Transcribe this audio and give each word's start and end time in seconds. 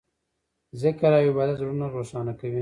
ذکر 0.81 1.11
او 1.17 1.23
عبادت 1.29 1.55
زړونه 1.61 1.85
روښانه 1.95 2.33
کوي. 2.39 2.59